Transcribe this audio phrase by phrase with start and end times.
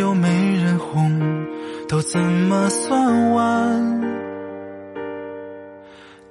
[0.00, 1.46] 又没人哄，
[1.86, 4.00] 都怎么算完？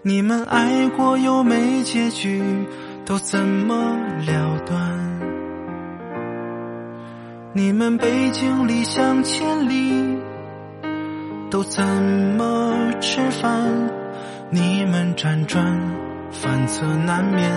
[0.01, 2.41] 你们爱过又没结局，
[3.05, 3.75] 都怎么
[4.25, 4.75] 了断？
[7.53, 10.17] 你们背井离乡千里，
[11.51, 13.63] 都怎么吃饭？
[14.49, 15.63] 你们辗转
[16.31, 17.51] 反侧难眠，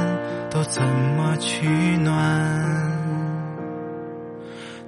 [0.50, 0.82] 都怎
[1.16, 1.66] 么取
[2.04, 3.11] 暖？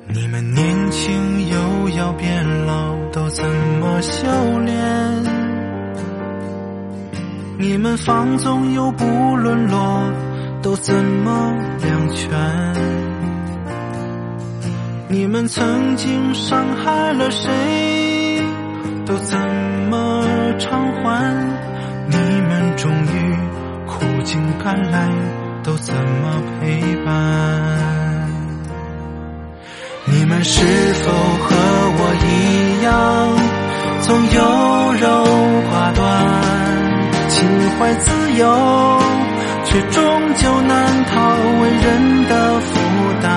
[0.06, 3.44] 你们年轻又要变老，都怎
[3.80, 4.27] 么修
[4.61, 4.74] 炼？
[7.58, 9.05] 你们放纵又不
[9.36, 10.12] 沦落，
[10.62, 12.30] 都怎么两全？
[15.08, 17.50] 你们曾经伤害了谁，
[19.06, 19.39] 都怎
[19.89, 20.24] 么
[20.58, 21.34] 偿还？
[22.08, 23.36] 你们终于
[23.86, 25.08] 苦尽甘来，
[25.62, 28.03] 都怎么陪伴？
[30.34, 30.60] 你们是
[30.94, 31.54] 否和
[31.96, 32.90] 我一样，
[34.02, 34.42] 总优
[34.98, 35.06] 柔
[35.70, 36.02] 寡断，
[37.28, 37.46] 情
[37.78, 38.42] 怀自由，
[39.64, 40.02] 却终
[40.34, 41.14] 究难逃
[41.62, 42.66] 为人的负
[43.22, 43.30] 担？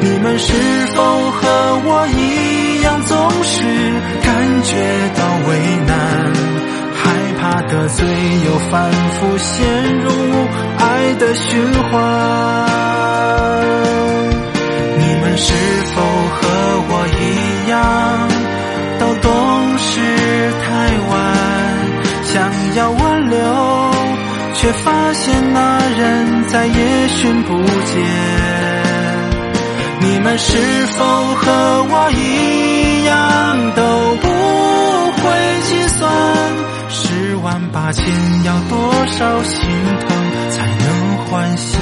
[0.00, 0.52] 你们是
[0.94, 1.42] 否和
[1.86, 3.64] 我一样，总是
[4.22, 4.76] 感觉
[5.16, 5.98] 到为难，
[6.94, 7.02] 害
[7.40, 8.06] 怕得罪，
[8.46, 9.66] 又反复陷
[9.98, 10.08] 入
[10.78, 11.60] 爱的循
[11.90, 11.96] 环？
[15.36, 15.52] 是
[15.94, 16.48] 否和
[16.88, 17.76] 我一样，
[18.98, 19.28] 都懂
[19.78, 20.00] 事
[20.64, 20.66] 太
[21.10, 21.14] 晚，
[22.24, 22.34] 想
[22.76, 23.36] 要挽留，
[24.54, 27.52] 却发现那人再也寻不
[27.84, 27.94] 见。
[30.00, 30.56] 你们是
[30.96, 33.14] 否和我一样，
[33.74, 33.82] 都
[34.22, 34.26] 不
[35.22, 35.24] 会
[35.62, 36.10] 计算
[36.88, 38.04] 十万八千
[38.44, 38.74] 要多
[39.06, 39.60] 少心
[40.00, 40.08] 疼，
[40.50, 41.78] 才能换心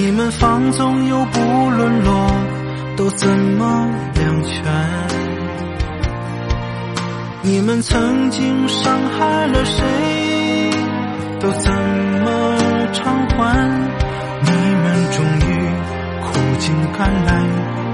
[0.00, 2.30] 你们放纵又不沦落，
[2.96, 4.62] 都怎么两全？
[7.42, 9.84] 你们曾经伤害了谁，
[11.40, 12.56] 都怎么
[12.92, 13.36] 偿还？
[14.40, 15.68] 你们终于
[16.22, 16.28] 苦
[16.60, 17.44] 尽甘来，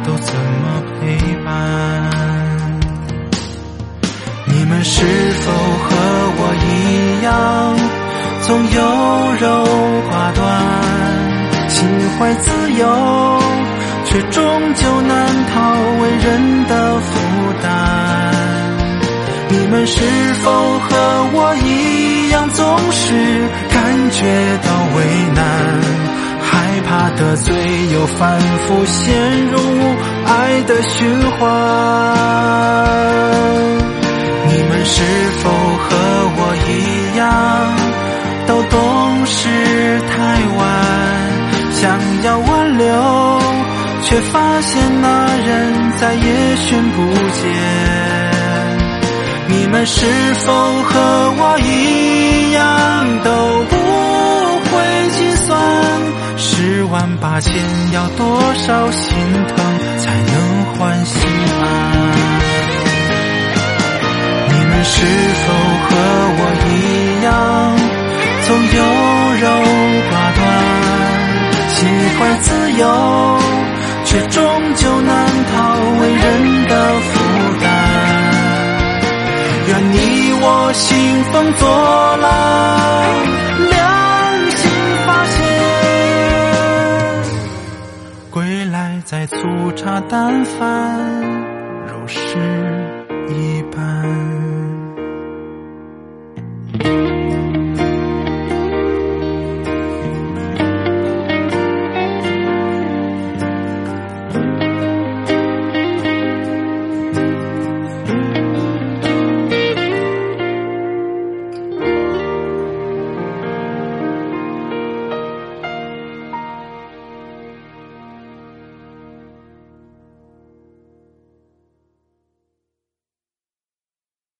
[0.04, 1.48] 都怎么陪伴？
[4.44, 5.06] 你们是
[5.40, 5.50] 否
[5.84, 5.96] 和
[6.36, 7.32] 我一样，
[8.42, 8.78] 总有
[9.40, 9.83] 柔？
[11.84, 12.88] 心怀自由，
[14.06, 17.10] 却终究难逃为人的负
[17.62, 17.68] 担。
[19.50, 20.00] 你们是
[20.42, 20.88] 否和
[21.34, 23.12] 我一样，总是
[23.68, 24.24] 感觉
[24.64, 25.44] 到为难，
[26.40, 27.54] 害怕得罪，
[27.92, 29.58] 又反复陷入
[30.24, 32.43] 爱的循环？
[42.78, 43.40] 留，
[44.02, 47.42] 却发现那人再也寻不见。
[49.46, 50.52] 你们是否
[50.82, 52.62] 和我一样，
[53.22, 53.30] 都
[53.70, 53.76] 不
[54.70, 54.72] 会
[55.10, 55.56] 计算
[56.36, 57.52] 十万八千
[57.92, 59.14] 要多少心
[59.48, 59.56] 疼
[59.98, 61.20] 才能换心
[61.60, 61.62] 安？
[64.48, 65.06] 你们是
[65.46, 65.53] 否
[74.14, 74.40] 却终
[74.76, 77.10] 究难逃为人的负
[77.60, 77.66] 担。
[79.66, 79.96] 愿你
[80.40, 80.86] 我兴
[81.32, 81.66] 风作
[82.22, 82.24] 浪，
[83.70, 83.74] 良
[84.50, 84.70] 心
[85.04, 85.36] 发现，
[88.30, 89.34] 归来再粗
[89.74, 91.00] 茶淡饭，
[91.88, 92.63] 如是。